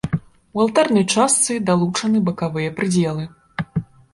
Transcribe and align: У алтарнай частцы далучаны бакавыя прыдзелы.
У 0.55 0.61
алтарнай 0.63 1.05
частцы 1.17 1.59
далучаны 1.67 2.17
бакавыя 2.31 2.75
прыдзелы. 2.81 3.23